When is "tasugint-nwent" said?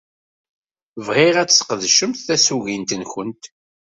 2.27-3.43